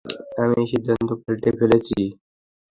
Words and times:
আমি 0.37 0.59
সিদ্ধান্ত 0.71 1.09
পাল্টে 1.21 1.49
ফেলেছি। 1.59 1.97